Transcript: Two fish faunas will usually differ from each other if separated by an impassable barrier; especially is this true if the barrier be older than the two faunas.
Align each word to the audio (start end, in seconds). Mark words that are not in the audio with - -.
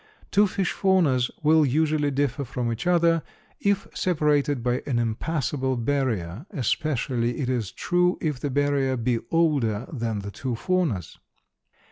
Two 0.31 0.47
fish 0.47 0.71
faunas 0.71 1.29
will 1.43 1.63
usually 1.63 2.09
differ 2.09 2.43
from 2.43 2.71
each 2.73 2.87
other 2.87 3.21
if 3.59 3.85
separated 3.93 4.63
by 4.63 4.81
an 4.87 4.97
impassable 4.97 5.77
barrier; 5.77 6.47
especially 6.49 7.37
is 7.37 7.45
this 7.45 7.71
true 7.71 8.17
if 8.19 8.39
the 8.39 8.49
barrier 8.49 8.97
be 8.97 9.19
older 9.29 9.85
than 9.93 10.21
the 10.21 10.31
two 10.31 10.55
faunas. 10.55 11.19